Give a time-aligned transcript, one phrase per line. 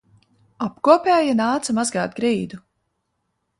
[0.67, 2.61] Apkopēja nāca mazgāt grīdu